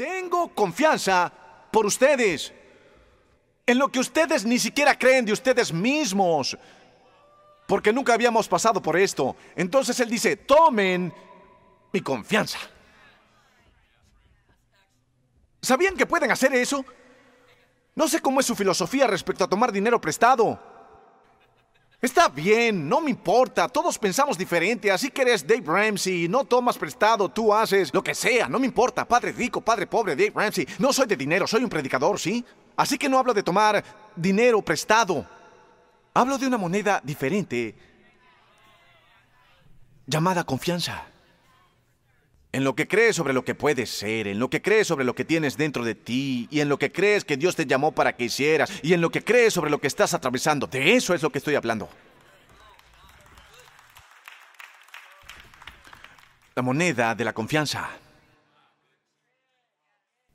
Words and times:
Tengo 0.00 0.48
confianza 0.54 1.30
por 1.70 1.84
ustedes. 1.84 2.54
En 3.66 3.78
lo 3.78 3.88
que 3.88 3.98
ustedes 3.98 4.46
ni 4.46 4.58
siquiera 4.58 4.98
creen 4.98 5.26
de 5.26 5.32
ustedes 5.34 5.74
mismos. 5.74 6.56
Porque 7.66 7.92
nunca 7.92 8.14
habíamos 8.14 8.48
pasado 8.48 8.80
por 8.80 8.96
esto. 8.96 9.36
Entonces 9.54 10.00
él 10.00 10.08
dice, 10.08 10.36
tomen 10.36 11.12
mi 11.92 12.00
confianza. 12.00 12.58
¿Sabían 15.60 15.94
que 15.98 16.06
pueden 16.06 16.30
hacer 16.30 16.54
eso? 16.54 16.82
No 17.94 18.08
sé 18.08 18.20
cómo 18.20 18.40
es 18.40 18.46
su 18.46 18.56
filosofía 18.56 19.06
respecto 19.06 19.44
a 19.44 19.48
tomar 19.48 19.70
dinero 19.70 20.00
prestado. 20.00 20.58
Está 22.00 22.28
bien, 22.28 22.88
no 22.88 23.02
me 23.02 23.10
importa, 23.10 23.68
todos 23.68 23.98
pensamos 23.98 24.38
diferente, 24.38 24.90
así 24.90 25.10
que 25.10 25.20
eres 25.20 25.46
Dave 25.46 25.64
Ramsey, 25.66 26.28
no 26.28 26.44
tomas 26.44 26.78
prestado, 26.78 27.28
tú 27.28 27.52
haces 27.52 27.92
lo 27.92 28.02
que 28.02 28.14
sea, 28.14 28.48
no 28.48 28.58
me 28.58 28.64
importa, 28.64 29.06
padre 29.06 29.32
rico, 29.32 29.60
padre 29.60 29.86
pobre, 29.86 30.16
Dave 30.16 30.32
Ramsey, 30.34 30.66
no 30.78 30.94
soy 30.94 31.06
de 31.06 31.16
dinero, 31.16 31.46
soy 31.46 31.62
un 31.62 31.68
predicador, 31.68 32.18
¿sí? 32.18 32.42
Así 32.74 32.96
que 32.96 33.06
no 33.06 33.18
hablo 33.18 33.34
de 33.34 33.42
tomar 33.42 33.84
dinero 34.16 34.62
prestado, 34.62 35.26
hablo 36.14 36.38
de 36.38 36.46
una 36.46 36.56
moneda 36.56 37.02
diferente 37.04 37.74
llamada 40.06 40.42
confianza. 40.44 41.09
En 42.52 42.64
lo 42.64 42.74
que 42.74 42.88
crees 42.88 43.14
sobre 43.14 43.32
lo 43.32 43.44
que 43.44 43.54
puedes 43.54 43.90
ser, 43.90 44.26
en 44.26 44.40
lo 44.40 44.50
que 44.50 44.60
crees 44.60 44.88
sobre 44.88 45.04
lo 45.04 45.14
que 45.14 45.24
tienes 45.24 45.56
dentro 45.56 45.84
de 45.84 45.94
ti, 45.94 46.48
y 46.50 46.60
en 46.60 46.68
lo 46.68 46.78
que 46.78 46.90
crees 46.90 47.24
que 47.24 47.36
Dios 47.36 47.54
te 47.54 47.64
llamó 47.64 47.92
para 47.92 48.16
que 48.16 48.24
hicieras, 48.24 48.72
y 48.82 48.92
en 48.92 49.00
lo 49.00 49.10
que 49.10 49.22
crees 49.22 49.54
sobre 49.54 49.70
lo 49.70 49.80
que 49.80 49.86
estás 49.86 50.14
atravesando. 50.14 50.66
De 50.66 50.96
eso 50.96 51.14
es 51.14 51.22
lo 51.22 51.30
que 51.30 51.38
estoy 51.38 51.54
hablando. 51.54 51.88
La 56.56 56.62
moneda 56.62 57.14
de 57.14 57.24
la 57.24 57.32
confianza. 57.32 57.88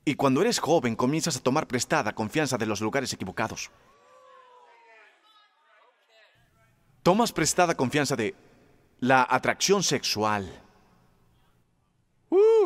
Y 0.06 0.14
cuando 0.14 0.40
eres 0.40 0.58
joven 0.58 0.96
comienzas 0.96 1.36
a 1.36 1.42
tomar 1.42 1.66
prestada 1.66 2.14
confianza 2.14 2.56
de 2.56 2.64
los 2.64 2.80
lugares 2.80 3.12
equivocados. 3.12 3.70
Tomas 7.02 7.32
prestada 7.32 7.76
confianza 7.76 8.16
de 8.16 8.34
la 9.00 9.26
atracción 9.28 9.82
sexual 9.82 10.65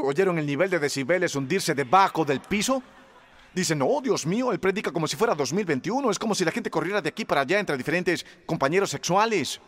¿Oyeron 0.02 0.38
el 0.38 0.46
nivel 0.46 0.70
de 0.70 0.78
decibeles 0.78 1.34
hundirse 1.34 1.74
debajo 1.74 2.24
del 2.24 2.40
piso? 2.40 2.82
Dicen, 3.54 3.82
oh 3.82 4.00
Dios 4.00 4.26
mío, 4.26 4.52
él 4.52 4.60
predica 4.60 4.92
como 4.92 5.06
si 5.06 5.16
fuera 5.16 5.34
2021. 5.34 6.10
Es 6.10 6.18
como 6.18 6.34
si 6.34 6.44
la 6.44 6.52
gente 6.52 6.70
corriera 6.70 7.02
de 7.02 7.08
aquí 7.08 7.24
para 7.24 7.42
allá 7.42 7.58
entre 7.58 7.76
diferentes 7.76 8.24
compañeros 8.46 8.90
sexuales. 8.90 9.60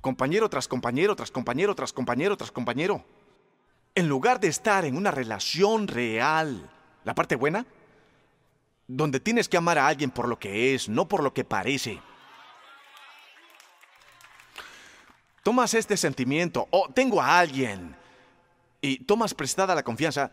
Compañero 0.00 0.48
tras 0.48 0.68
compañero, 0.68 1.16
tras 1.16 1.30
compañero, 1.30 1.74
tras 1.74 1.92
compañero, 1.92 2.36
tras 2.36 2.52
compañero. 2.52 3.04
En 3.94 4.08
lugar 4.08 4.38
de 4.40 4.48
estar 4.48 4.84
en 4.84 4.96
una 4.96 5.10
relación 5.10 5.88
real, 5.88 6.70
la 7.04 7.14
parte 7.14 7.34
buena, 7.34 7.66
donde 8.86 9.20
tienes 9.20 9.48
que 9.48 9.56
amar 9.56 9.78
a 9.78 9.88
alguien 9.88 10.10
por 10.10 10.28
lo 10.28 10.38
que 10.38 10.74
es, 10.74 10.88
no 10.88 11.08
por 11.08 11.22
lo 11.22 11.34
que 11.34 11.44
parece. 11.44 12.00
Tomas 15.42 15.74
este 15.74 15.96
sentimiento, 15.96 16.68
oh, 16.70 16.88
tengo 16.92 17.20
a 17.20 17.38
alguien 17.38 17.96
y 18.86 18.98
tomas 18.98 19.34
prestada 19.34 19.74
la 19.74 19.82
confianza 19.82 20.30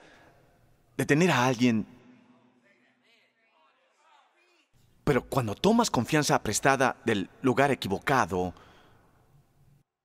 de 0.96 1.06
tener 1.06 1.32
a 1.32 1.46
alguien. 1.46 1.88
Pero 5.04 5.24
cuando 5.24 5.56
tomas 5.56 5.90
confianza 5.90 6.42
prestada 6.42 6.96
del 7.04 7.30
lugar 7.42 7.72
equivocado, 7.72 8.54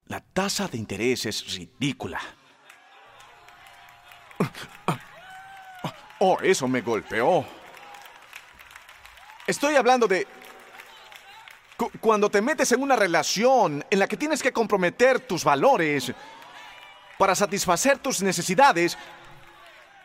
la 0.07 0.21
tasa 0.21 0.67
de 0.67 0.79
interés 0.79 1.27
es 1.27 1.55
ridícula. 1.55 2.21
Oh, 6.21 6.39
eso 6.43 6.67
me 6.67 6.81
golpeó. 6.81 7.45
Estoy 9.47 9.77
hablando 9.77 10.09
de... 10.09 10.27
Cuando 12.01 12.29
te 12.29 12.43
metes 12.43 12.73
en 12.73 12.83
una 12.83 12.97
relación 12.97 13.85
en 13.89 13.99
la 14.01 14.09
que 14.09 14.17
tienes 14.17 14.43
que 14.43 14.53
comprometer 14.53 15.21
tus 15.21 15.45
valores, 15.45 16.13
para 17.19 17.35
satisfacer 17.35 17.99
tus 17.99 18.23
necesidades. 18.23 18.97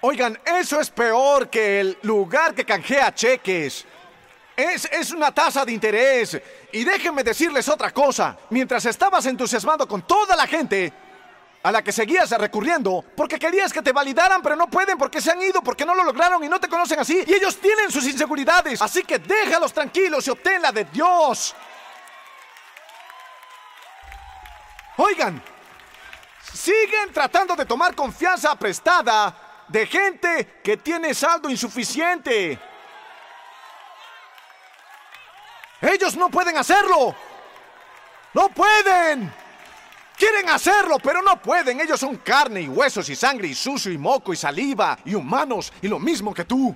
Oigan, 0.02 0.38
eso 0.46 0.82
es 0.82 0.90
peor 0.90 1.50
que 1.50 1.80
el 1.80 1.98
lugar 2.02 2.54
que 2.54 2.66
canjea 2.66 3.14
cheques. 3.14 3.86
Es, 4.56 4.86
es, 4.92 5.12
una 5.12 5.34
tasa 5.34 5.64
de 5.64 5.72
interés. 5.72 6.40
Y 6.72 6.84
déjenme 6.84 7.24
decirles 7.24 7.70
otra 7.70 7.92
cosa. 7.92 8.38
Mientras 8.50 8.86
estabas 8.86 9.26
entusiasmado 9.26 9.88
con 9.88 10.06
toda 10.06 10.36
la 10.36 10.46
gente 10.46 10.92
a 11.64 11.72
la 11.72 11.82
que 11.82 11.94
seguías 11.94 12.30
recurriendo, 12.32 13.04
porque 13.16 13.40
querías 13.40 13.72
que 13.72 13.82
te 13.82 13.94
validaran, 13.94 14.42
pero 14.42 14.56
no 14.56 14.68
pueden 14.68 14.98
porque 14.98 15.22
se 15.22 15.32
han 15.32 15.42
ido, 15.42 15.62
porque 15.64 15.86
no 15.86 15.96
lo 15.96 16.04
lograron 16.04 16.44
y 16.44 16.50
no 16.50 16.60
te 16.60 16.68
conocen 16.68 17.00
así, 17.00 17.24
y 17.26 17.34
ellos 17.34 17.58
tienen 17.58 17.90
sus 17.90 18.06
inseguridades. 18.06 18.82
Así 18.82 19.04
que 19.04 19.18
déjalos 19.18 19.72
tranquilos 19.72 20.28
y 20.28 20.32
obtén 20.32 20.62
la 20.62 20.74
de 20.74 20.84
Dios. 20.86 21.56
Oigan, 24.98 25.42
siguen 26.64 27.12
tratando 27.12 27.58
de 27.58 27.66
tomar 27.66 27.94
confianza 27.94 28.56
prestada 28.56 29.66
de 29.68 29.86
gente 29.86 30.62
que 30.64 30.78
tiene 30.78 31.14
saldo 31.14 31.50
insuficiente. 31.50 32.58
Ellos 35.82 36.16
no 36.16 36.30
pueden 36.30 36.58
hacerlo. 36.58 37.14
No 38.34 38.48
pueden. 38.48 39.34
Quieren 40.16 40.48
hacerlo, 40.50 41.00
pero 41.04 41.22
no 41.22 41.42
pueden. 41.42 41.82
Ellos 41.82 42.00
son 42.00 42.16
carne 42.18 42.62
y 42.62 42.70
huesos 42.70 43.10
y 43.10 43.16
sangre 43.16 43.50
y 43.50 43.56
sucio 43.56 43.92
y 43.92 43.98
moco 43.98 44.32
y 44.32 44.38
saliva 44.38 44.98
y 45.04 45.16
humanos 45.16 45.74
y 45.82 45.90
lo 45.90 46.00
mismo 46.00 46.34
que 46.34 46.46
tú. 46.46 46.74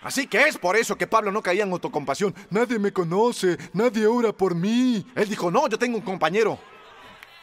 Así 0.00 0.26
que 0.26 0.48
es 0.48 0.56
por 0.56 0.76
eso 0.76 0.96
que 0.96 1.06
Pablo 1.06 1.30
no 1.30 1.42
caía 1.42 1.64
en 1.64 1.72
autocompasión. 1.72 2.34
Nadie 2.48 2.78
me 2.78 2.92
conoce, 2.92 3.58
nadie 3.74 4.06
ora 4.06 4.32
por 4.32 4.54
mí. 4.54 5.04
Él 5.14 5.28
dijo, 5.28 5.50
no, 5.50 5.68
yo 5.68 5.78
tengo 5.78 5.98
un 5.98 6.04
compañero. 6.04 6.58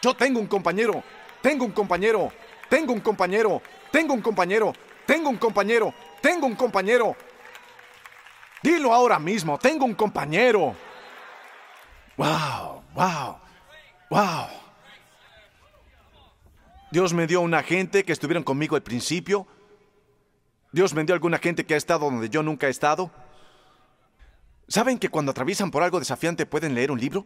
Yo 0.04 0.14
tengo 0.14 0.38
un 0.38 0.48
compañero, 0.48 1.02
tengo 1.42 1.64
un 1.64 1.72
compañero, 1.72 2.30
tengo 2.68 2.92
un 2.92 3.00
compañero, 3.00 3.62
tengo 3.90 4.14
un 4.14 4.22
compañero, 4.22 4.74
tengo 5.06 5.30
un 5.30 5.38
compañero, 5.38 5.94
tengo 6.22 6.46
un 6.46 6.56
compañero. 6.56 7.16
Dilo 8.62 8.94
ahora 8.94 9.18
mismo, 9.18 9.58
tengo 9.58 9.86
un 9.86 9.96
compañero. 9.96 10.76
Wow, 12.18 12.84
wow, 12.94 13.38
wow. 14.10 14.48
Dios 16.92 17.14
me 17.14 17.26
dio 17.26 17.40
una 17.40 17.64
gente 17.64 18.04
que 18.04 18.12
estuvieron 18.12 18.44
conmigo 18.44 18.76
al 18.76 18.84
principio. 18.84 19.48
Dios 20.74 20.94
me 20.94 21.06
dio 21.06 21.14
alguna 21.16 21.38
gente 21.38 21.66
que 21.66 21.76
ha 21.76 21.78
estado 21.78 22.12
donde 22.12 22.28
yo 22.28 22.44
nunca 22.44 22.68
he 22.68 22.72
estado. 22.72 23.10
¿Saben 24.68 25.00
que 25.00 25.08
cuando 25.08 25.32
atraviesan 25.32 25.72
por 25.72 25.82
algo 25.82 26.00
desafiante 26.00 26.46
pueden 26.46 26.76
leer 26.76 26.92
un 26.92 27.00
libro? 27.00 27.26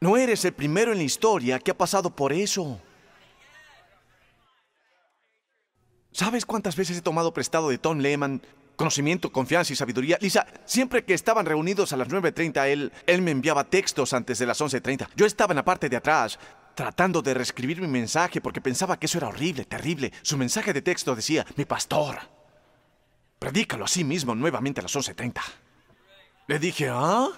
No 0.00 0.16
eres 0.16 0.44
el 0.46 0.54
primero 0.54 0.92
en 0.92 0.98
la 0.98 1.04
historia 1.04 1.58
que 1.58 1.72
ha 1.72 1.76
pasado 1.76 2.08
por 2.08 2.32
eso. 2.32 2.80
¿Sabes 6.10 6.46
cuántas 6.46 6.74
veces 6.74 6.96
he 6.96 7.02
tomado 7.02 7.34
prestado 7.34 7.68
de 7.68 7.78
Tom 7.78 7.98
Lehman 7.98 8.42
conocimiento, 8.76 9.30
confianza 9.30 9.74
y 9.74 9.76
sabiduría? 9.76 10.16
Lisa, 10.22 10.46
siempre 10.64 11.04
que 11.04 11.12
estaban 11.12 11.44
reunidos 11.44 11.92
a 11.92 11.98
las 11.98 12.08
9.30, 12.08 12.66
él, 12.68 12.92
él 13.06 13.20
me 13.20 13.30
enviaba 13.30 13.64
textos 13.64 14.14
antes 14.14 14.38
de 14.38 14.46
las 14.46 14.58
11.30. 14.60 15.08
Yo 15.16 15.26
estaba 15.26 15.52
en 15.52 15.56
la 15.56 15.64
parte 15.64 15.90
de 15.90 15.96
atrás 15.96 16.38
tratando 16.74 17.20
de 17.20 17.34
reescribir 17.34 17.82
mi 17.82 17.86
mensaje 17.86 18.40
porque 18.40 18.62
pensaba 18.62 18.98
que 18.98 19.04
eso 19.04 19.18
era 19.18 19.28
horrible, 19.28 19.66
terrible. 19.66 20.12
Su 20.22 20.38
mensaje 20.38 20.72
de 20.72 20.80
texto 20.80 21.14
decía, 21.14 21.44
mi 21.56 21.66
pastor, 21.66 22.18
predícalo 23.38 23.84
a 23.84 23.88
sí 23.88 24.02
mismo 24.02 24.34
nuevamente 24.34 24.80
a 24.80 24.84
las 24.84 24.96
11.30. 24.96 25.42
Le 26.46 26.58
dije, 26.58 26.88
¿ah? 26.88 27.28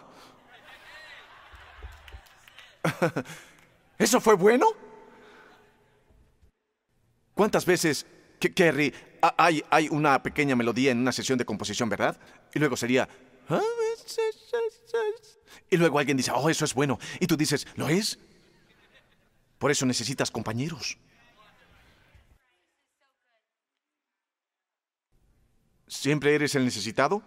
¿Eso 3.99 4.21
fue 4.21 4.35
bueno? 4.35 4.67
¿Cuántas 7.35 7.65
veces, 7.65 8.07
Kerry, 8.39 8.93
hay, 9.37 9.65
hay 9.71 9.89
una 9.89 10.23
pequeña 10.23 10.57
melodía 10.57 10.91
en 10.91 10.99
una 10.99 11.13
sesión 11.13 11.39
de 11.39 11.45
composición, 11.45 11.89
verdad? 11.89 12.19
Y 12.55 12.59
luego 12.59 12.77
sería... 12.77 13.09
Y 15.71 15.77
luego 15.77 15.99
alguien 15.99 16.17
dice, 16.17 16.31
oh, 16.35 16.51
eso 16.51 16.65
es 16.65 16.75
bueno. 16.75 16.99
Y 17.21 17.27
tú 17.27 17.37
dices, 17.37 17.67
¿lo 17.77 17.89
es? 17.89 18.19
Por 19.59 19.71
eso 19.71 19.87
necesitas 19.87 20.31
compañeros. 20.31 20.99
¿Siempre 25.87 26.35
eres 26.35 26.55
el 26.55 26.65
necesitado? 26.65 27.23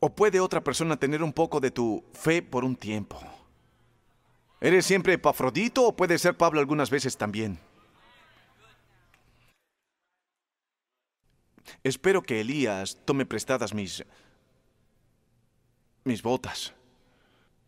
¿O 0.00 0.14
puede 0.14 0.40
otra 0.40 0.62
persona 0.64 0.96
tener 0.96 1.22
un 1.22 1.32
poco 1.32 1.60
de 1.60 1.70
tu 1.70 2.02
fe 2.14 2.40
por 2.40 2.64
un 2.64 2.74
tiempo? 2.74 3.20
¿Eres 4.60 4.86
siempre 4.86 5.12
Epafrodito 5.12 5.86
o 5.86 5.94
puede 5.94 6.18
ser 6.18 6.36
Pablo 6.36 6.58
algunas 6.58 6.88
veces 6.90 7.16
también? 7.16 7.58
Espero 11.84 12.22
que 12.22 12.40
Elías 12.40 12.98
tome 13.04 13.26
prestadas 13.26 13.74
mis 13.74 14.04
mis 16.04 16.22
botas. 16.22 16.72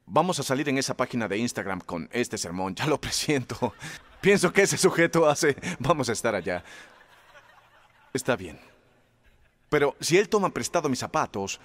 Vamos 0.07 0.41
a 0.41 0.43
salir 0.43 0.69
en 0.69 0.79
esa 0.79 0.97
página 0.97 1.29
de 1.29 1.39
Instagram 1.39 1.81
con 1.81 2.09
este 2.13 2.39
sermón, 2.39 2.75
ya 2.75 2.87
lo 2.87 3.01
presiento. 3.01 3.75
Pienso 4.21 4.53
que 4.53 4.63
ese 4.63 4.79
sujeto 4.79 5.29
hace... 5.29 5.57
Vamos 5.79 6.09
a 6.09 6.13
estar 6.13 6.35
allá. 6.35 6.65
Está 8.13 8.37
bien. 8.37 8.59
Pero 9.69 9.97
si 10.01 10.19
él 10.19 10.29
toma 10.29 10.51
prestado 10.51 10.89
mis 10.89 10.99
zapatos, 10.99 11.61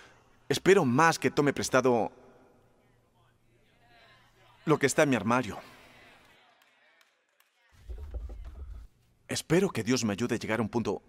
espero 0.49 0.85
más 0.85 1.19
que 1.19 1.31
tome 1.31 1.53
prestado 1.53 2.11
lo 4.65 4.77
que 4.77 4.85
está 4.85 5.03
en 5.03 5.09
mi 5.09 5.15
armario. 5.15 5.57
Espero 9.27 9.69
que 9.69 9.83
Dios 9.83 10.03
me 10.03 10.13
ayude 10.13 10.35
a 10.35 10.39
llegar 10.39 10.59
a 10.59 10.63
un 10.63 10.69
punto 10.69 11.01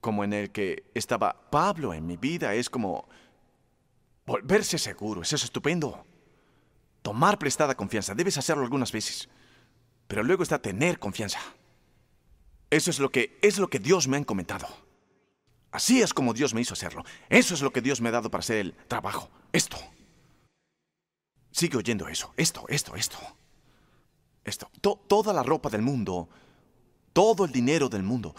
como 0.00 0.24
en 0.24 0.32
el 0.32 0.50
que 0.50 0.84
estaba 0.94 1.50
Pablo 1.50 1.94
en 1.94 2.06
mi 2.06 2.16
vida. 2.16 2.54
Es 2.54 2.70
como 2.70 3.08
volverse 4.24 4.78
seguro. 4.78 5.22
Eso 5.22 5.36
es 5.36 5.44
estupendo. 5.44 6.04
Tomar 7.02 7.38
prestada 7.38 7.76
confianza. 7.76 8.14
Debes 8.14 8.38
hacerlo 8.38 8.64
algunas 8.64 8.90
veces. 8.90 9.28
Pero 10.08 10.22
luego 10.22 10.42
está 10.42 10.60
tener 10.60 10.98
confianza. 10.98 11.40
Eso 12.70 12.90
es 12.90 12.98
lo 12.98 13.10
que 13.10 13.38
es 13.42 13.58
lo 13.58 13.68
que 13.68 13.78
Dios 13.78 14.08
me 14.08 14.16
ha 14.16 14.20
encomendado. 14.20 14.85
Así 15.76 16.00
es 16.00 16.14
como 16.14 16.32
Dios 16.32 16.54
me 16.54 16.62
hizo 16.62 16.72
hacerlo. 16.72 17.04
Eso 17.28 17.52
es 17.54 17.60
lo 17.60 17.70
que 17.70 17.82
Dios 17.82 18.00
me 18.00 18.08
ha 18.08 18.12
dado 18.12 18.30
para 18.30 18.40
hacer 18.40 18.56
el 18.56 18.72
trabajo. 18.88 19.28
Esto. 19.52 19.76
Sigue 21.50 21.76
oyendo 21.76 22.08
eso. 22.08 22.32
Esto, 22.36 22.64
esto, 22.68 22.96
esto. 22.96 23.18
Esto. 24.44 24.70
toda 24.80 25.32
la 25.32 25.42
ropa 25.42 25.68
del 25.68 25.82
mundo 25.82 26.28
todo 27.16 27.46
el 27.46 27.50
dinero 27.50 27.88
del 27.88 28.02
mundo. 28.02 28.34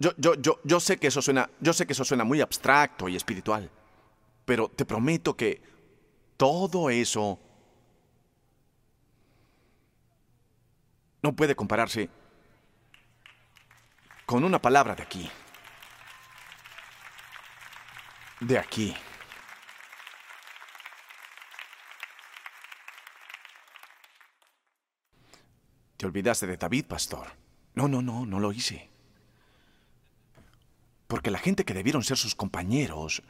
Yo, 0.00 0.10
yo, 0.16 0.34
yo, 0.34 0.58
yo 0.64 0.80
sé 0.80 0.96
que 0.96 1.06
eso 1.06 1.22
suena, 1.22 1.48
yo 1.60 1.72
sé 1.72 1.86
que 1.86 1.92
eso 1.92 2.04
suena 2.04 2.24
muy 2.24 2.40
abstracto 2.40 3.08
y 3.08 3.14
espiritual, 3.14 3.70
pero 4.44 4.68
te 4.68 4.84
prometo 4.84 5.36
que 5.36 5.62
todo 6.36 6.90
eso 6.90 7.38
no 11.22 11.36
puede 11.36 11.54
compararse 11.54 12.10
con 14.26 14.42
una 14.42 14.60
palabra 14.60 14.96
de 14.96 15.04
aquí. 15.04 15.30
De 18.42 18.58
aquí. 18.58 18.92
Te 25.96 26.06
olvidaste 26.06 26.48
de 26.48 26.56
David, 26.56 26.86
pastor. 26.86 27.28
No, 27.74 27.86
no, 27.86 28.02
no, 28.02 28.26
no 28.26 28.40
lo 28.40 28.52
hice. 28.52 28.90
Porque 31.06 31.30
la 31.30 31.38
gente 31.38 31.64
que 31.64 31.72
debieron 31.72 32.02
ser 32.02 32.16
sus 32.16 32.34
compañeros, 32.34 33.22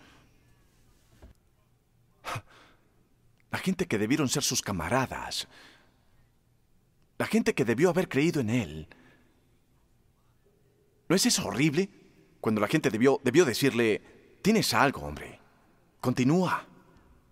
la 3.51 3.59
gente 3.59 3.87
que 3.87 3.99
debieron 3.99 4.31
ser 4.31 4.43
sus 4.43 4.63
camaradas, 4.63 5.47
la 7.19 7.27
gente 7.27 7.55
que 7.55 7.67
debió 7.67 7.91
haber 7.91 8.09
creído 8.09 8.41
en 8.41 8.49
él, 8.49 8.89
¿no 11.07 11.15
es 11.17 11.27
eso 11.27 11.47
horrible? 11.47 11.91
Cuando 12.41 12.63
la 12.63 12.69
gente 12.69 12.89
debió, 12.89 13.21
debió 13.23 13.45
decirle, 13.45 14.12
tienes 14.43 14.75
algo, 14.75 15.03
hombre, 15.03 15.39
continúa. 16.01 16.67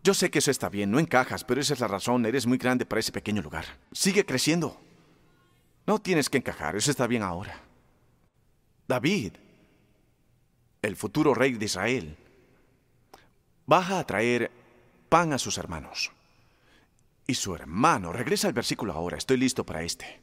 Yo 0.02 0.14
sé 0.14 0.30
que 0.30 0.38
eso 0.38 0.50
está 0.50 0.68
bien, 0.68 0.90
no 0.90 0.98
encajas, 0.98 1.44
pero 1.44 1.60
esa 1.60 1.74
es 1.74 1.80
la 1.80 1.88
razón, 1.88 2.24
eres 2.24 2.46
muy 2.46 2.56
grande 2.56 2.86
para 2.86 3.00
ese 3.00 3.12
pequeño 3.12 3.42
lugar. 3.42 3.66
Sigue 3.92 4.24
creciendo. 4.24 4.80
No 5.86 5.98
tienes 5.98 6.30
que 6.30 6.38
encajar, 6.38 6.76
eso 6.76 6.90
está 6.90 7.06
bien 7.06 7.22
ahora. 7.22 7.60
David, 8.88 9.34
el 10.82 10.96
futuro 10.96 11.34
rey 11.34 11.52
de 11.52 11.64
Israel, 11.66 12.16
baja 13.66 13.98
a 13.98 14.06
traer 14.06 14.50
pan 15.08 15.32
a 15.32 15.38
sus 15.38 15.58
hermanos. 15.58 16.12
Y 17.26 17.34
su 17.34 17.54
hermano, 17.54 18.12
regresa 18.12 18.48
al 18.48 18.54
versículo 18.54 18.92
ahora, 18.92 19.18
estoy 19.18 19.36
listo 19.36 19.64
para 19.64 19.82
este. 19.82 20.20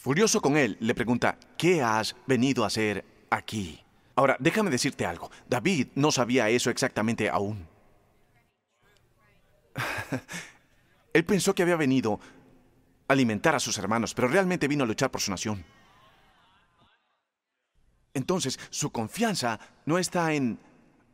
Furioso 0.00 0.40
con 0.40 0.56
él, 0.56 0.76
le 0.80 0.94
pregunta, 0.94 1.38
¿qué 1.58 1.82
has 1.82 2.14
venido 2.26 2.64
a 2.64 2.68
hacer 2.68 3.04
aquí? 3.30 3.83
Ahora, 4.16 4.36
déjame 4.38 4.70
decirte 4.70 5.06
algo, 5.06 5.30
David 5.48 5.88
no 5.94 6.12
sabía 6.12 6.48
eso 6.48 6.70
exactamente 6.70 7.28
aún. 7.28 7.66
él 11.12 11.24
pensó 11.24 11.54
que 11.54 11.62
había 11.62 11.76
venido 11.76 12.20
alimentar 13.08 13.54
a 13.54 13.60
sus 13.60 13.76
hermanos, 13.78 14.14
pero 14.14 14.28
realmente 14.28 14.68
vino 14.68 14.84
a 14.84 14.86
luchar 14.86 15.10
por 15.10 15.20
su 15.20 15.30
nación. 15.30 15.64
Entonces, 18.14 18.60
su 18.70 18.90
confianza 18.90 19.58
no 19.86 19.98
está 19.98 20.32
en 20.32 20.58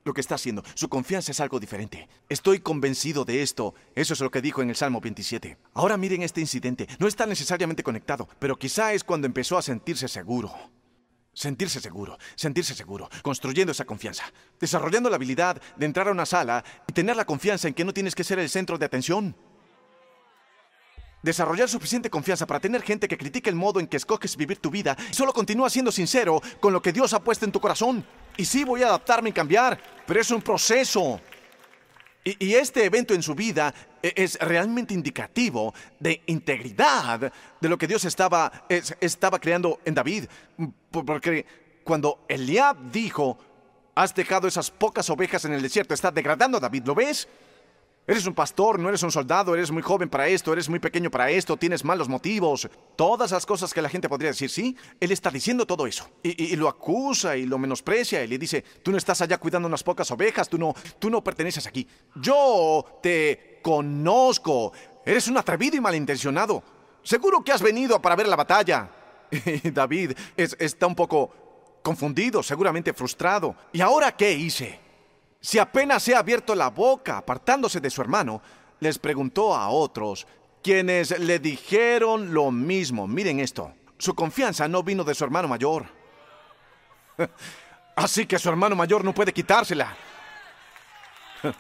lo 0.05 0.15
que 0.15 0.21
está 0.21 0.35
haciendo, 0.35 0.63
su 0.75 0.89
confianza 0.89 1.33
es 1.33 1.41
algo 1.41 1.61
diferente. 1.61 2.09
Estoy 2.29 2.61
convencido 2.61 3.25
de 3.25 3.43
esto, 3.43 3.75
eso 3.95 4.15
es 4.15 4.21
lo 4.21 4.31
que 4.31 4.43
dijo 4.43 4.63
en 4.63 4.71
el 4.71 4.77
Salmo 4.77 5.01
27. 5.01 5.59
Ahora 5.75 5.97
miren 5.97 6.23
este 6.23 6.41
incidente, 6.41 6.87
no 6.99 7.07
está 7.07 7.27
necesariamente 7.27 7.83
conectado, 7.83 8.29
pero 8.39 8.59
quizá 8.59 8.93
es 8.93 9.05
cuando 9.05 9.27
empezó 9.27 9.57
a 9.57 9.63
sentirse 9.63 10.09
seguro. 10.09 10.53
Sentirse 11.33 11.81
seguro, 11.81 12.19
sentirse 12.35 12.75
seguro, 12.75 13.09
construyendo 13.23 13.71
esa 13.71 13.85
confianza, 13.85 14.25
desarrollando 14.59 15.09
la 15.09 15.17
habilidad 15.17 15.63
de 15.77 15.87
entrar 15.87 16.09
a 16.09 16.11
una 16.11 16.27
sala 16.27 16.65
y 16.89 16.93
tener 16.93 17.17
la 17.17 17.25
confianza 17.25 17.69
en 17.69 17.75
que 17.75 17.85
no 17.85 17.95
tienes 17.95 18.15
que 18.15 18.25
ser 18.25 18.41
el 18.41 18.51
centro 18.51 18.77
de 18.77 18.87
atención. 18.87 19.37
Desarrollar 21.23 21.69
suficiente 21.69 22.11
confianza 22.11 22.47
para 22.47 22.61
tener 22.61 22.83
gente 22.83 23.07
que 23.07 23.19
critique 23.19 23.51
el 23.51 23.55
modo 23.55 23.79
en 23.79 23.87
que 23.87 23.99
escoges 23.99 24.37
vivir 24.37 24.59
tu 24.59 24.71
vida 24.71 24.97
y 25.11 25.15
solo 25.15 25.33
continúa 25.33 25.69
siendo 25.71 25.93
sincero 25.93 26.41
con 26.61 26.73
lo 26.73 26.83
que 26.83 26.93
Dios 26.93 27.13
ha 27.13 27.23
puesto 27.23 27.45
en 27.45 27.53
tu 27.53 27.61
corazón. 27.61 28.05
Y 28.37 28.45
sí 28.45 28.65
voy 28.65 28.83
a 28.83 28.89
adaptarme 28.89 29.31
y 29.31 29.33
cambiar, 29.33 29.79
pero 30.07 30.21
es 30.21 30.31
un 30.31 30.41
proceso. 30.41 31.21
Y, 32.23 32.55
este 32.55 32.85
evento 32.85 33.15
en 33.15 33.23
su 33.23 33.35
vida 33.35 33.73
e, 34.03 34.13
es 34.15 34.39
realmente 34.39 34.93
indicativo 34.93 35.73
de 35.99 36.23
integridad 36.27 37.33
de 37.61 37.69
lo 37.69 37.79
que 37.79 37.87
Dios 37.87 38.05
estaba, 38.05 38.67
estaba 38.69 39.39
creando 39.39 39.81
en 39.85 39.95
David. 39.95 40.25
Porque 40.91 41.47
cuando 41.83 42.25
Eliab 42.29 42.91
dijo, 42.91 43.39
has 43.95 44.15
dejado 44.15 44.49
esas 44.49 44.71
pocas 44.71 45.09
ovejas 45.09 45.45
en 45.47 45.55
el 45.55 45.63
desierto, 45.63 45.95
está 45.95 46.11
degradando 46.11 46.59
a 46.59 46.61
David, 46.61 46.85
¿lo 46.85 46.95
ves? 46.95 47.27
Eres 48.11 48.27
un 48.27 48.35
pastor, 48.35 48.81
no 48.81 48.89
eres 48.89 49.05
un 49.05 49.13
soldado, 49.13 49.55
eres 49.55 49.71
muy 49.71 49.83
joven 49.83 50.09
para 50.09 50.27
esto, 50.27 50.53
eres 50.53 50.69
muy 50.69 50.81
pequeño 50.81 51.13
para 51.13 51.31
esto, 51.31 51.57
tienes 51.57 51.85
malos 51.85 52.09
motivos. 52.09 52.69
Todas 52.97 53.31
las 53.31 53.47
cosas 53.47 53.73
que 53.73 53.81
la 53.81 53.89
gente 53.89 54.09
podría 54.09 54.31
decir, 54.31 54.51
sí, 54.51 54.77
él 54.99 55.13
está 55.13 55.31
diciendo 55.31 55.65
todo 55.65 55.87
eso. 55.87 56.11
Y, 56.21 56.57
lo 56.57 56.69
acusa 56.69 57.37
y 57.37 57.47
lo 57.47 57.57
menosprecia 57.57 58.25
y 58.25 58.27
le 58.27 58.37
dice, 58.37 58.65
tú 58.83 58.91
no 58.91 58.97
estás 58.97 59.21
allá 59.21 59.39
cuidando 59.39 59.69
unas 59.69 59.85
pocas 59.85 60.11
ovejas, 60.11 60.49
tú 60.49 60.59
no, 60.59 60.75
tú 60.99 61.09
no 61.09 61.23
perteneces 61.23 61.69
aquí. 61.69 61.87
Yo 62.17 62.99
te 63.01 63.61
conozco. 63.63 64.73
Eres 65.07 65.29
un 65.29 65.39
atrevido 65.39 65.77
y 65.77 65.81
malintencionado. 65.81 66.65
Seguro 67.05 67.45
que 67.45 67.53
has 67.53 67.63
venido 67.63 68.03
para 68.03 68.17
ver 68.17 68.27
la 68.27 68.35
batalla. 68.35 68.91
Y 69.31 69.71
David 69.71 70.15
está 70.37 70.89
un 70.89 70.97
poco 70.97 71.79
confundido, 71.81 72.43
seguramente 72.43 72.93
frustrado. 72.93 73.55
¿Y 73.73 73.81
ahora 73.81 74.17
qué 74.17 74.33
hice? 74.33 74.90
Si 75.41 75.59
apenas 75.59 76.07
ha 76.09 76.19
abierto 76.19 76.55
la 76.55 76.69
boca 76.69 77.19
apartándose 77.19 77.81
de 77.81 77.91
su 77.91 78.03
hermano, 78.03 78.43
les 78.81 78.99
preguntó 78.99 79.55
a 79.55 79.71
otros, 79.71 80.27
quienes 80.63 81.19
le 81.19 81.39
dijeron 81.39 82.35
lo 82.35 82.51
mismo. 82.51 83.07
Miren 83.07 83.41
esto, 83.41 83.73
su 83.99 84.15
confianza 84.15 84.69
no 84.69 84.83
vino 84.83 85.03
de 85.03 85.15
su 85.15 85.25
hermano 85.25 85.49
mayor. 85.49 85.87
Así 87.97 88.27
que 88.27 88.39
su 88.39 88.49
hermano 88.49 88.77
mayor 88.77 89.03
no 89.03 89.15
puede 89.15 89.33
quitársela. 89.33 89.97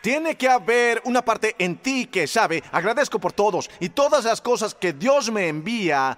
Tiene 0.00 0.36
que 0.36 0.48
haber 0.48 1.02
una 1.04 1.24
parte 1.24 1.56
en 1.58 1.78
ti 1.78 2.06
que 2.06 2.26
sabe, 2.26 2.62
agradezco 2.70 3.18
por 3.18 3.32
todos 3.32 3.68
y 3.80 3.88
todas 3.88 4.24
las 4.24 4.40
cosas 4.40 4.74
que 4.74 4.92
Dios 4.92 5.30
me 5.30 5.48
envía, 5.48 6.16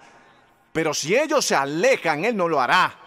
pero 0.73 0.93
si 0.93 1.17
ellos 1.17 1.47
se 1.47 1.55
alejan, 1.55 2.27
Él 2.27 2.37
no 2.37 2.49
lo 2.49 2.61
hará. 2.61 3.06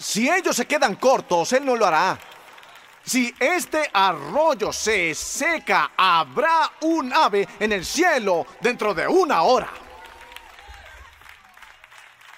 Si 0.00 0.30
ellos 0.30 0.56
se 0.56 0.66
quedan 0.66 0.96
cortos, 0.96 1.52
Él 1.52 1.64
no 1.64 1.76
lo 1.76 1.84
hará. 1.84 2.18
Si 3.04 3.34
este 3.38 3.90
arroyo 3.92 4.72
se 4.72 5.14
seca, 5.14 5.92
habrá 5.94 6.72
un 6.80 7.12
ave 7.12 7.46
en 7.58 7.72
el 7.72 7.84
cielo 7.84 8.46
dentro 8.60 8.94
de 8.94 9.06
una 9.06 9.42
hora. 9.42 9.70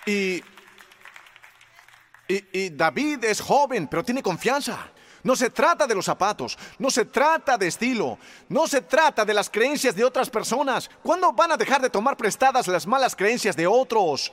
Y, 0.04 0.42
y, 2.26 2.70
David 2.70 3.24
es 3.24 3.40
joven, 3.40 3.86
pero 3.86 4.02
tiene 4.02 4.22
confianza. 4.24 4.88
No 5.22 5.36
se 5.36 5.50
trata 5.50 5.86
de 5.86 5.94
los 5.94 6.04
zapatos, 6.04 6.58
no 6.80 6.90
se 6.90 7.04
trata 7.04 7.56
de 7.56 7.68
estilo, 7.68 8.18
no 8.48 8.66
se 8.66 8.80
trata 8.80 9.24
de 9.24 9.34
las 9.34 9.48
creencias 9.48 9.94
de 9.94 10.04
otras 10.04 10.28
personas. 10.28 10.90
¿Cuándo 11.00 11.32
van 11.32 11.52
a 11.52 11.56
dejar 11.56 11.80
de 11.80 11.90
tomar 11.90 12.16
prestadas 12.16 12.66
las 12.66 12.88
malas 12.88 13.14
creencias 13.14 13.54
de 13.54 13.68
otros? 13.68 14.32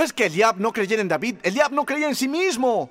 No 0.00 0.04
es 0.04 0.14
que 0.14 0.24
Eliab 0.24 0.58
no 0.58 0.72
creyera 0.72 1.02
en 1.02 1.08
David, 1.08 1.36
Eliab 1.42 1.72
no 1.72 1.84
creía 1.84 2.08
en 2.08 2.14
sí 2.14 2.26
mismo. 2.26 2.90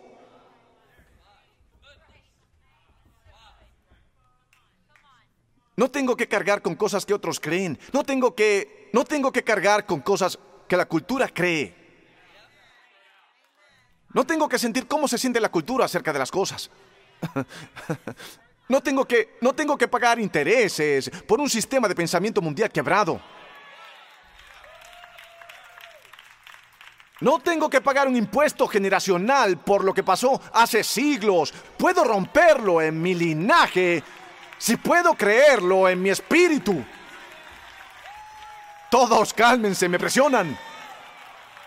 No 5.75 5.89
tengo 5.89 6.15
que 6.15 6.27
cargar 6.27 6.61
con 6.61 6.75
cosas 6.75 7.07
que 7.07 7.15
otros 7.15 7.39
creen. 7.39 7.79
No 7.93 8.03
tengo 8.03 8.35
que 8.35 8.91
no 8.93 9.05
tengo 9.05 9.31
que 9.31 9.43
cargar 9.43 9.87
con 9.87 10.01
cosas 10.01 10.37
que 10.67 10.77
la 10.77 10.85
cultura 10.85 11.27
cree. 11.29 11.73
No 14.13 14.23
tengo 14.23 14.47
que 14.47 14.59
sentir 14.59 14.85
cómo 14.85 15.07
se 15.07 15.17
siente 15.17 15.39
la 15.39 15.49
cultura 15.49 15.85
acerca 15.85 16.13
de 16.13 16.19
las 16.19 16.29
cosas. 16.29 16.69
No 18.69 18.83
tengo 18.83 19.03
que, 19.03 19.39
no 19.41 19.53
tengo 19.53 19.75
que 19.75 19.87
pagar 19.87 20.19
intereses 20.19 21.09
por 21.27 21.39
un 21.39 21.49
sistema 21.49 21.87
de 21.87 21.95
pensamiento 21.95 22.39
mundial 22.39 22.69
quebrado. 22.69 23.19
No 27.21 27.39
tengo 27.39 27.69
que 27.69 27.81
pagar 27.81 28.07
un 28.07 28.15
impuesto 28.15 28.67
generacional 28.67 29.57
por 29.57 29.83
lo 29.83 29.93
que 29.93 30.03
pasó 30.03 30.41
hace 30.53 30.83
siglos. 30.83 31.53
Puedo 31.77 32.03
romperlo 32.03 32.81
en 32.81 33.01
mi 33.01 33.13
linaje 33.13 34.03
si 34.57 34.77
puedo 34.77 35.13
creerlo 35.15 35.89
en 35.89 36.01
mi 36.01 36.09
espíritu. 36.09 36.83
Todos 38.89 39.33
cálmense, 39.33 39.89
me 39.89 39.99
presionan. 39.99 40.57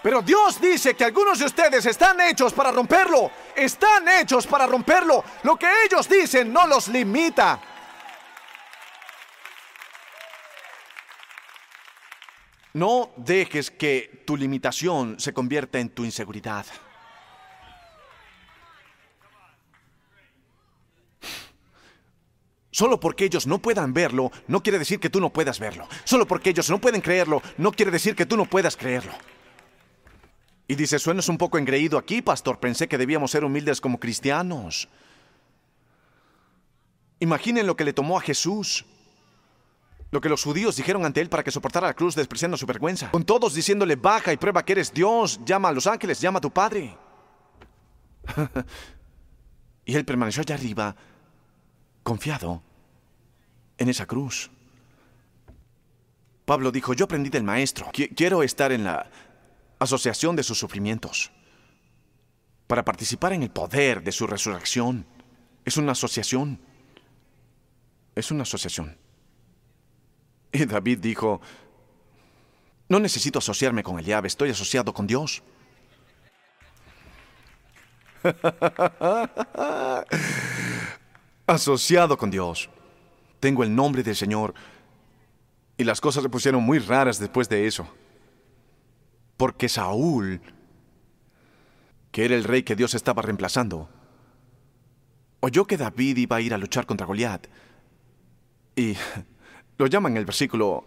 Pero 0.03 0.21
Dios 0.21 0.61
dice 0.61 0.95
que 0.95 1.05
algunos 1.05 1.39
de 1.39 1.45
ustedes 1.45 1.87
están 1.87 2.21
hechos 2.21 2.53
para 2.53 2.73
romperlo. 2.73 3.31
Están 3.55 4.09
hechos 4.09 4.47
para 4.47 4.67
romperlo. 4.67 5.23
Lo 5.45 5.57
que 5.57 5.69
ellos 5.85 6.09
dicen 6.09 6.53
no 6.53 6.67
los 6.67 6.89
limita. 6.89 7.61
No 12.75 13.11
dejes 13.17 13.71
que 13.71 14.23
tu 14.27 14.37
limitación 14.37 15.21
se 15.21 15.33
convierta 15.33 15.79
en 15.79 15.91
tu 15.91 16.05
inseguridad. 16.05 16.67
Solo 22.71 22.99
porque 22.99 23.27
ellos 23.27 23.47
no 23.47 23.59
puedan 23.59 23.93
verlo, 23.93 24.33
no 24.49 24.63
quiere 24.63 24.79
decir 24.79 24.99
que 24.99 25.11
tú 25.11 25.21
no 25.21 25.31
puedas 25.31 25.61
verlo. 25.61 25.87
Solo 26.05 26.27
porque 26.27 26.51
ellos 26.51 26.71
no 26.71 26.81
pueden 26.81 27.03
creerlo, 27.03 27.43
no 27.59 27.71
quiere 27.71 27.91
decir 27.91 28.17
que 28.17 28.25
tú 28.25 28.35
no 28.35 28.47
puedas 28.47 28.79
creerlo. 28.79 29.13
Y 30.67 30.75
dice, 30.75 30.99
suenas 30.99 31.29
un 31.29 31.37
poco 31.37 31.59
engreído 31.59 31.99
aquí, 31.99 32.23
pastor. 32.23 32.59
Pensé 32.59 32.89
que 32.89 32.97
debíamos 32.97 33.31
ser 33.31 33.45
humildes 33.45 33.79
como 33.79 34.01
cristianos. 34.01 34.89
Imaginen 37.21 37.67
lo 37.67 37.77
que 37.77 37.85
le 37.85 37.93
tomó 37.93 38.17
a 38.17 38.23
Jesús. 38.23 38.87
Lo 40.13 40.21
que 40.21 40.29
los 40.29 40.45
judíos 40.45 40.77
dijeron 40.77 41.07
ante 41.07 41.23
él 41.23 41.31
para 41.31 41.43
que 41.43 41.51
soportara 41.51 41.87
la 41.87 41.95
cruz 41.95 42.15
despreciando 42.15 42.59
su 42.59 42.67
vergüenza. 42.67 43.11
Con 43.11 43.25
todos 43.25 43.55
diciéndole, 43.55 43.97
baja 43.97 44.31
y 44.31 44.37
prueba 44.37 44.63
que 44.63 44.73
eres 44.73 44.93
Dios, 44.93 45.41
llama 45.43 45.71
a 45.71 45.73
los 45.73 45.87
ángeles, 45.87 46.21
llama 46.21 46.37
a 46.37 46.43
tu 46.43 46.51
Padre. 46.51 46.95
y 49.87 49.97
él 49.97 50.05
permaneció 50.05 50.43
allá 50.43 50.55
arriba, 50.55 50.95
confiado 52.03 52.63
en 53.79 53.89
esa 53.89 54.05
cruz. 54.05 54.51
Pablo 56.45 56.71
dijo, 56.71 56.93
yo 56.93 57.07
aprendí 57.07 57.31
del 57.31 57.45
maestro. 57.45 57.91
Quiero 58.15 58.43
estar 58.43 58.71
en 58.71 58.85
la 58.85 59.11
asociación 59.79 60.37
de 60.37 60.43
sus 60.43 60.59
sufrimientos, 60.59 61.31
para 62.67 62.85
participar 62.85 63.33
en 63.33 63.45
el 63.45 63.51
poder 63.51 64.03
de 64.03 64.13
su 64.13 64.27
resurrección. 64.27 65.07
Es 65.65 65.79
una 65.79 65.93
asociación. 65.93 66.61
Es 68.15 68.31
una 68.31 68.43
asociación. 68.43 68.99
Y 70.55 70.67
David 70.67 70.99
dijo, 70.99 71.41
no 72.89 73.01
necesito 73.01 73.39
asociarme 73.39 73.83
con 73.83 73.99
el 73.99 74.05
llave, 74.05 74.29
estoy 74.29 74.51
asociado 74.51 74.93
con 74.93 75.07
Dios. 75.07 75.43
asociado 81.47 82.19
con 82.19 82.31
Dios. 82.31 82.69
Tengo 83.41 83.65
el 83.65 83.75
nombre 83.75 84.03
del 84.03 84.15
Señor. 84.15 84.53
Y 85.79 85.85
las 85.85 86.01
cosas 86.01 86.23
se 86.23 86.29
pusieron 86.29 86.63
muy 86.63 86.79
raras 86.79 87.19
después 87.19 87.49
de 87.49 87.67
eso. 87.67 87.89
Porque 89.37 89.69
Saúl, 89.69 90.41
que 92.13 92.25
era 92.27 92.37
el 92.37 92.45
rey 92.45 92.63
que 92.63 92.77
Dios 92.77 92.95
estaba 92.95 93.23
reemplazando, 93.23 93.89
oyó 95.41 95.67
que 95.67 95.77
David 95.79 96.19
iba 96.19 96.37
a 96.37 96.41
ir 96.41 96.55
a 96.55 96.59
luchar 96.59 96.87
contra 96.87 97.07
Goliat. 97.07 97.49
Y 98.77 98.97
lo 99.79 99.87
llama 99.87 100.09
en 100.09 100.17
el 100.17 100.25
versículo 100.25 100.87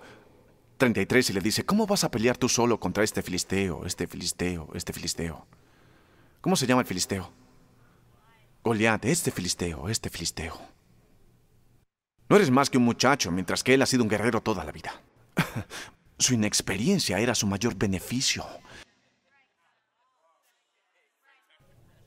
33 0.77 1.29
y 1.29 1.33
le 1.33 1.41
dice, 1.41 1.65
¿cómo 1.65 1.87
vas 1.87 2.03
a 2.03 2.11
pelear 2.11 2.37
tú 2.37 2.49
solo 2.49 2.79
contra 2.79 3.03
este 3.03 3.21
filisteo, 3.21 3.85
este 3.85 4.07
filisteo, 4.07 4.69
este 4.73 4.93
filisteo? 4.93 5.45
¿Cómo 6.41 6.55
se 6.55 6.67
llama 6.67 6.81
el 6.81 6.87
filisteo? 6.87 7.31
Goliat, 8.63 9.05
este 9.05 9.31
filisteo, 9.31 9.89
este 9.89 10.09
filisteo. 10.09 10.59
No 12.27 12.35
eres 12.35 12.49
más 12.49 12.69
que 12.69 12.77
un 12.77 12.83
muchacho, 12.83 13.31
mientras 13.31 13.63
que 13.63 13.73
él 13.73 13.81
ha 13.81 13.85
sido 13.85 14.03
un 14.03 14.09
guerrero 14.09 14.41
toda 14.41 14.63
la 14.63 14.71
vida. 14.71 15.01
Su 16.17 16.33
inexperiencia 16.33 17.19
era 17.19 17.35
su 17.35 17.45
mayor 17.45 17.75
beneficio. 17.75 18.45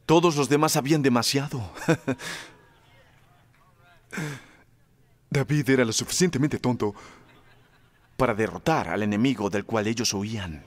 Todos 0.07 0.37
los 0.37 0.49
demás 0.49 0.73
sabían 0.73 1.03
demasiado. 1.03 1.71
David 5.31 5.71
era 5.71 5.85
lo 5.85 5.93
suficientemente 5.93 6.59
tonto 6.59 6.95
para 8.17 8.35
derrotar 8.35 8.89
al 8.89 9.03
enemigo 9.03 9.51
del 9.51 9.65
cual 9.65 9.87
ellos 9.87 10.13
huían. 10.15 10.65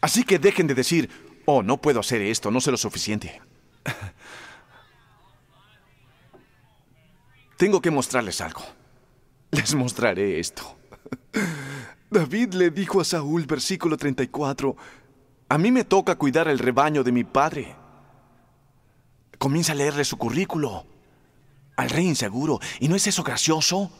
Así 0.00 0.24
que 0.24 0.38
dejen 0.38 0.66
de 0.66 0.74
decir, 0.74 1.10
oh, 1.44 1.62
no 1.62 1.76
puedo 1.80 2.00
hacer 2.00 2.22
esto, 2.22 2.50
no 2.50 2.60
sé 2.60 2.70
lo 2.70 2.76
suficiente. 2.76 3.40
Tengo 7.56 7.80
que 7.82 7.90
mostrarles 7.90 8.40
algo. 8.40 8.62
Les 9.50 9.74
mostraré 9.74 10.40
esto. 10.40 10.78
David 12.10 12.54
le 12.54 12.70
dijo 12.70 13.00
a 13.00 13.04
Saúl, 13.04 13.44
versículo 13.46 13.96
34, 13.96 14.74
a 15.48 15.58
mí 15.58 15.70
me 15.70 15.84
toca 15.84 16.16
cuidar 16.16 16.48
el 16.48 16.58
rebaño 16.58 17.04
de 17.04 17.12
mi 17.12 17.24
padre. 17.24 17.76
Comienza 19.38 19.72
a 19.72 19.74
leerle 19.76 20.04
su 20.04 20.16
currículo 20.16 20.86
al 21.80 21.90
rey 21.90 22.06
inseguro. 22.06 22.60
¿Y 22.78 22.88
no 22.88 22.96
es 22.96 23.06
eso 23.06 23.22
gracioso? 23.22 23.90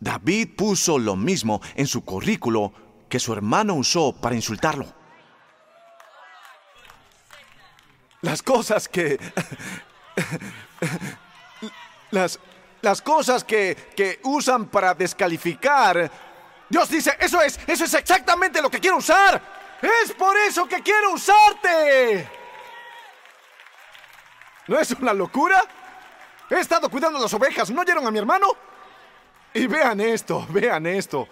David 0.00 0.56
puso 0.56 0.98
lo 0.98 1.16
mismo 1.16 1.60
en 1.74 1.86
su 1.86 2.04
currículo 2.04 2.72
que 3.08 3.18
su 3.18 3.32
hermano 3.32 3.74
usó 3.74 4.12
para 4.12 4.34
insultarlo. 4.34 4.86
Las 8.22 8.42
cosas 8.42 8.88
que... 8.88 9.18
Las, 12.10 12.40
las 12.80 13.02
cosas 13.02 13.44
que, 13.44 13.76
que 13.94 14.18
usan 14.24 14.68
para 14.68 14.94
descalificar 14.94 16.10
Dios 16.68 16.90
dice, 16.90 17.16
eso 17.18 17.40
es, 17.40 17.58
eso 17.66 17.84
es 17.84 17.94
exactamente 17.94 18.60
lo 18.60 18.70
que 18.70 18.80
quiero 18.80 18.98
usar. 18.98 19.40
Es 19.80 20.12
por 20.12 20.36
eso 20.36 20.66
que 20.66 20.82
quiero 20.82 21.12
usarte. 21.12 22.28
¿No 24.66 24.78
es 24.78 24.90
una 24.92 25.14
locura? 25.14 25.64
He 26.50 26.60
estado 26.60 26.88
cuidando 26.88 27.18
las 27.18 27.32
ovejas, 27.34 27.70
¿no 27.70 27.82
oyeron 27.82 28.06
a 28.06 28.10
mi 28.10 28.18
hermano? 28.18 28.48
Y 29.54 29.66
vean 29.66 30.00
esto, 30.00 30.46
vean 30.50 30.86
esto. 30.86 31.28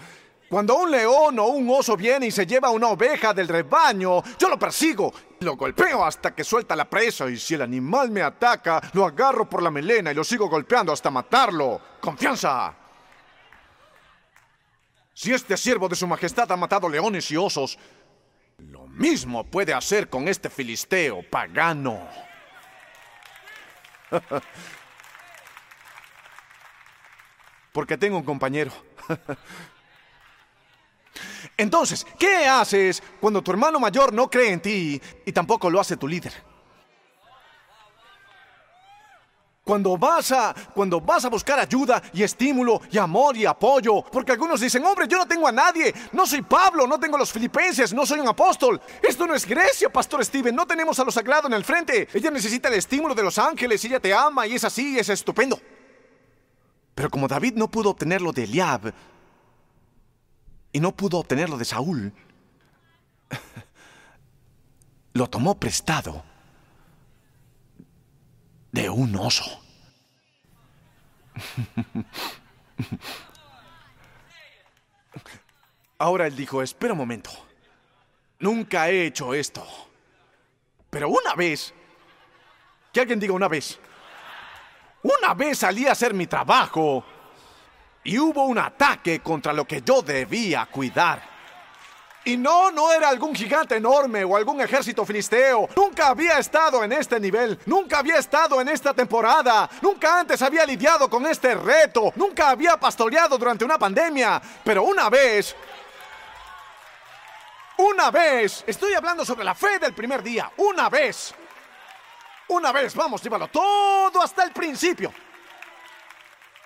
Cuando 0.49 0.77
un 0.77 0.91
león 0.91 1.39
o 1.39 1.47
un 1.47 1.69
oso 1.71 1.97
viene 1.97 2.27
y 2.27 2.31
se 2.31 2.47
lleva 2.47 2.71
una 2.71 2.89
oveja 2.89 3.35
del 3.35 3.49
rebaño, 3.49 4.23
yo 4.39 4.49
lo 4.49 4.59
persigo, 4.59 5.13
lo 5.41 5.57
golpeo 5.57 6.05
hasta 6.05 6.35
que 6.35 6.45
suelta 6.45 6.77
la 6.77 6.89
presa 6.89 7.29
y 7.29 7.37
si 7.37 7.55
el 7.55 7.63
animal 7.63 8.11
me 8.11 8.23
ataca, 8.23 8.81
lo 8.93 9.05
agarro 9.05 9.49
por 9.49 9.63
la 9.63 9.71
melena 9.71 10.13
y 10.13 10.15
lo 10.15 10.23
sigo 10.23 10.49
golpeando 10.49 10.93
hasta 10.93 11.11
matarlo. 11.11 11.81
¡Confianza! 12.01 12.75
Si 15.13 15.33
este 15.33 15.57
siervo 15.57 15.89
de 15.89 15.97
su 15.97 16.07
majestad 16.07 16.53
ha 16.53 16.57
matado 16.57 16.89
leones 16.89 17.29
y 17.31 17.37
osos, 17.37 17.77
lo 18.59 18.87
mismo 18.87 19.45
puede 19.45 19.75
hacer 19.75 20.09
con 20.09 20.29
este 20.29 20.49
filisteo 20.49 21.23
pagano. 21.29 22.07
Porque 27.77 27.99
tengo 27.99 28.17
un 28.17 28.25
compañero. 28.25 28.73
Entonces, 31.59 32.07
¿qué 32.19 32.47
haces 32.47 33.03
cuando 33.21 33.43
tu 33.43 33.51
hermano 33.51 33.79
mayor 33.79 34.15
no 34.15 34.31
cree 34.31 34.51
en 34.51 34.61
ti 34.63 34.99
y 35.27 35.33
tampoco 35.33 35.69
lo 35.69 35.79
hace 35.79 35.99
tu 35.99 36.09
líder? 36.09 36.33
Cuando 39.63 39.99
vas 39.99 40.33
a 40.33 40.55
cuando 40.73 41.03
vas 41.03 41.27
a 41.27 41.29
buscar 41.29 41.59
ayuda 41.59 42.03
y 42.15 42.23
estímulo 42.23 42.81
y 42.91 42.97
amor 42.97 43.37
y 43.37 43.45
apoyo, 43.45 44.03
porque 44.11 44.33
algunos 44.33 44.59
dicen, 44.59 44.83
"Hombre, 44.83 45.07
yo 45.07 45.19
no 45.19 45.29
tengo 45.29 45.47
a 45.47 45.53
nadie, 45.53 45.95
no 46.13 46.27
soy 46.27 46.41
Pablo, 46.41 46.87
no 46.87 46.99
tengo 46.99 47.17
a 47.17 47.19
los 47.19 47.31
filipenses, 47.31 47.93
no 47.93 48.07
soy 48.07 48.21
un 48.21 48.29
apóstol. 48.29 48.81
Esto 49.03 49.27
no 49.27 49.35
es 49.35 49.45
Grecia, 49.45 49.91
pastor 49.91 50.25
Steven, 50.25 50.57
no 50.57 50.67
tenemos 50.67 50.99
a 50.99 51.05
los 51.05 51.13
sagrados 51.13 51.51
en 51.51 51.53
el 51.53 51.65
frente. 51.65 52.09
Ella 52.15 52.31
necesita 52.31 52.69
el 52.69 52.75
estímulo 52.77 53.15
de 53.15 53.25
los 53.25 53.37
ángeles, 53.37 53.85
ella 53.85 54.01
te 54.01 54.15
ama 54.15 54.47
y 54.47 54.55
es 54.55 54.65
así, 54.65 54.99
es 54.99 55.11
estupendo." 55.11 55.61
Pero 56.97 57.11
como 57.11 57.29
David 57.29 57.55
no 57.57 57.71
pudo 57.71 57.91
obtenerlo 57.91 58.33
de 58.33 58.45
Eliab 58.45 58.95
y 60.73 60.81
no 60.81 60.97
pudo 60.97 61.19
obtenerlo 61.19 61.59
de 61.59 61.67
Saúl, 61.67 62.11
lo 65.13 65.29
tomó 65.29 65.61
prestado 65.61 66.25
de 68.73 68.89
un 68.89 69.15
oso. 69.15 69.61
Ahora 75.99 76.27
él 76.27 76.35
dijo, 76.35 76.63
espera 76.63 76.95
un 76.95 76.99
momento, 76.99 77.29
nunca 78.39 78.89
he 78.89 79.05
hecho 79.05 79.35
esto. 79.35 79.67
Pero 80.89 81.11
una 81.11 81.35
vez, 81.35 81.75
que 82.91 83.01
alguien 83.01 83.21
diga 83.21 83.35
una 83.35 83.49
vez, 83.49 83.79
una 85.07 85.35
vez 85.35 85.59
salí 85.59 85.87
a 85.87 85.93
hacer 85.93 86.15
mi 86.15 86.27
trabajo 86.27 87.05
y 88.03 88.19
hubo 88.19 88.45
un 88.45 88.59
ataque 88.59 89.21
contra 89.21 89.53
lo 89.53 89.65
que 89.65 89.83
yo 89.83 90.03
debía 90.03 90.67
cuidar. 90.67 91.37
Y 92.25 92.37
no, 92.37 92.73
no 92.73 92.93
era 92.93 93.09
algún 93.09 93.37
gigante 93.37 93.77
enorme 93.77 94.25
o 94.25 94.37
algún 94.37 94.61
ejército 94.61 95.07
filisteo. 95.07 95.69
Nunca 95.77 96.09
había 96.09 96.39
estado 96.41 96.83
en 96.83 96.93
este 96.93 97.21
nivel. 97.21 97.57
Nunca 97.67 98.01
había 98.01 98.17
estado 98.17 98.61
en 98.61 98.69
esta 98.69 98.93
temporada. 98.93 99.71
Nunca 99.81 100.19
antes 100.19 100.43
había 100.43 100.67
lidiado 100.67 101.09
con 101.09 101.25
este 101.25 101.55
reto. 101.55 102.13
Nunca 102.17 102.51
había 102.51 102.77
pastoreado 102.77 103.39
durante 103.39 103.65
una 103.65 103.79
pandemia. 103.79 104.43
Pero 104.65 104.83
una 104.83 105.09
vez... 105.09 105.55
Una 107.79 108.11
vez. 108.11 108.65
Estoy 108.67 108.95
hablando 108.95 109.25
sobre 109.25 109.45
la 109.45 109.55
fe 109.55 109.79
del 109.79 109.95
primer 109.95 110.21
día. 110.21 110.51
Una 110.57 110.89
vez. 110.89 111.33
Una 112.49 112.73
vez. 112.73 112.95
Vamos, 112.95 113.23
llévalo 113.23 113.49
todo 113.49 114.23
hasta 114.23 114.45
el 114.45 114.53
principio. 114.53 115.13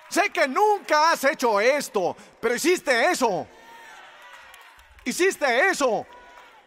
Sé 0.09 0.29
que 0.29 0.47
nunca 0.47 1.11
has 1.11 1.23
hecho 1.23 1.59
esto, 1.59 2.15
pero 2.39 2.55
hiciste 2.55 3.11
eso. 3.11 3.47
Hiciste 5.05 5.69
eso. 5.69 6.05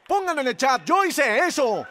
Pónganlo 0.07 0.41
en 0.41 0.49
el 0.49 0.57
chat. 0.57 0.83
Yo 0.85 1.05
hice 1.05 1.39
eso. 1.39 1.87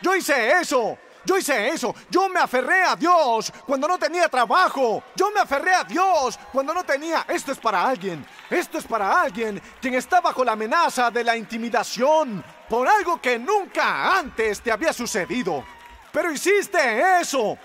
Yo 0.00 0.14
hice 0.14 0.60
eso. 0.60 0.98
Yo 1.24 1.38
hice 1.38 1.68
eso. 1.68 1.94
Yo 2.10 2.28
me 2.28 2.40
aferré 2.40 2.82
a 2.82 2.96
Dios 2.96 3.52
cuando 3.64 3.86
no 3.88 3.98
tenía 3.98 4.28
trabajo. 4.28 5.02
Yo 5.14 5.30
me 5.30 5.40
aferré 5.40 5.72
a 5.74 5.84
Dios 5.84 6.38
cuando 6.52 6.74
no 6.74 6.84
tenía... 6.84 7.24
Esto 7.28 7.52
es 7.52 7.58
para 7.58 7.88
alguien. 7.88 8.26
Esto 8.50 8.78
es 8.78 8.84
para 8.84 9.20
alguien 9.20 9.62
quien 9.80 9.94
está 9.94 10.20
bajo 10.20 10.44
la 10.44 10.52
amenaza 10.52 11.10
de 11.10 11.24
la 11.24 11.36
intimidación 11.36 12.44
por 12.68 12.88
algo 12.88 13.20
que 13.20 13.38
nunca 13.38 14.18
antes 14.18 14.60
te 14.60 14.72
había 14.72 14.92
sucedido. 14.92 15.64
Pero 16.12 16.32
hiciste 16.32 17.20
eso. 17.20 17.58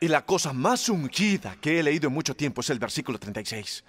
Y 0.00 0.08
la 0.08 0.24
cosa 0.24 0.52
más 0.52 0.88
ungida 0.88 1.56
que 1.60 1.78
he 1.78 1.82
leído 1.82 2.08
en 2.08 2.14
mucho 2.14 2.34
tiempo 2.34 2.60
es 2.60 2.70
el 2.70 2.78
versículo 2.78 3.18
36. 3.18 3.84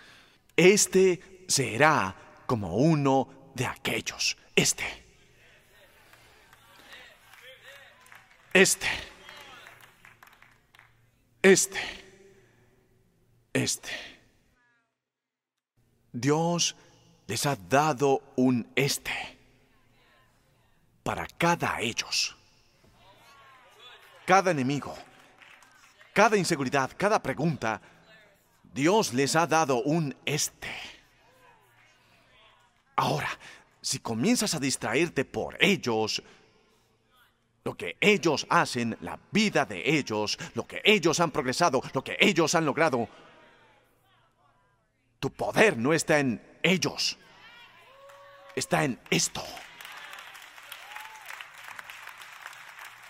Este 0.56 1.46
será 1.48 2.16
como 2.46 2.76
uno 2.78 3.52
de 3.54 3.66
aquellos. 3.66 4.38
Este. 4.56 4.86
Este. 8.54 8.88
Este. 11.42 11.80
Este. 13.54 13.90
Dios 16.12 16.76
les 17.28 17.46
ha 17.46 17.58
dado 17.58 18.22
un 18.38 18.72
este 18.76 19.35
para 21.06 21.28
cada 21.38 21.80
ellos. 21.82 22.36
Cada 24.26 24.50
enemigo, 24.50 24.92
cada 26.12 26.36
inseguridad, 26.36 26.90
cada 26.98 27.22
pregunta, 27.22 27.80
Dios 28.74 29.14
les 29.14 29.36
ha 29.36 29.46
dado 29.46 29.84
un 29.84 30.16
este. 30.26 30.74
Ahora, 32.96 33.30
si 33.82 34.00
comienzas 34.00 34.56
a 34.56 34.60
distraerte 34.60 35.26
por 35.26 35.64
ellos, 35.64 36.24
lo 37.64 37.78
que 37.78 37.98
ellos 38.02 38.48
hacen, 38.50 38.98
la 39.02 39.20
vida 39.32 39.64
de 39.64 39.98
ellos, 39.98 40.40
lo 40.56 40.66
que 40.66 40.82
ellos 40.84 41.20
han 41.20 41.30
progresado, 41.30 41.84
lo 41.94 42.04
que 42.04 42.18
ellos 42.20 42.56
han 42.56 42.66
logrado, 42.66 43.08
tu 45.20 45.30
poder 45.30 45.78
no 45.78 45.94
está 45.94 46.18
en 46.18 46.42
ellos, 46.64 47.16
está 48.56 48.84
en 48.84 49.00
esto. 49.12 49.44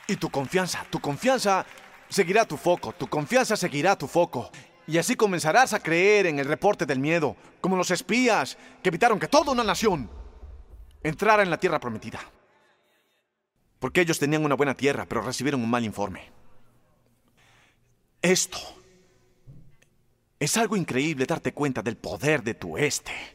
Y 0.07 0.17
tu 0.17 0.29
confianza, 0.29 0.85
tu 0.89 0.99
confianza 0.99 1.65
seguirá 2.09 2.45
tu 2.45 2.57
foco, 2.57 2.93
tu 2.93 3.07
confianza 3.07 3.55
seguirá 3.55 3.97
tu 3.97 4.07
foco. 4.07 4.51
Y 4.87 4.97
así 4.97 5.15
comenzarás 5.15 5.73
a 5.73 5.79
creer 5.79 6.27
en 6.27 6.37
el 6.37 6.45
reporte 6.45 6.85
del 6.85 6.99
miedo, 6.99 7.35
como 7.59 7.75
los 7.75 7.89
espías 7.89 8.57
que 8.83 8.89
evitaron 8.89 9.19
que 9.19 9.27
toda 9.27 9.51
una 9.51 9.63
nación 9.63 10.09
entrara 11.01 11.41
en 11.41 11.49
la 11.49 11.57
tierra 11.57 11.79
prometida. 11.79 12.19
Porque 13.79 14.01
ellos 14.01 14.19
tenían 14.19 14.45
una 14.45 14.55
buena 14.55 14.75
tierra, 14.75 15.05
pero 15.07 15.21
recibieron 15.21 15.61
un 15.63 15.69
mal 15.69 15.83
informe. 15.83 16.31
Esto 18.21 18.57
es 20.39 20.57
algo 20.57 20.75
increíble 20.75 21.25
darte 21.25 21.53
cuenta 21.53 21.81
del 21.81 21.97
poder 21.97 22.43
de 22.43 22.53
tu 22.53 22.77
este. 22.77 23.34